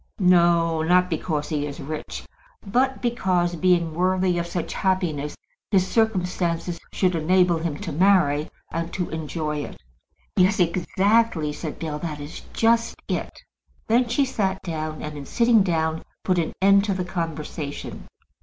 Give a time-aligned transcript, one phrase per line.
[0.17, 2.25] "No; not because he is rich.
[2.65, 5.35] But because, being worthy of such happiness,
[5.69, 9.77] his circumstances should enable him to marry, and to enjoy it."
[10.35, 11.99] "Yes, exactly," said Bell.
[11.99, 13.43] "That is just it."
[13.89, 18.07] Then she sat down, and in sitting down put an end to the conversation.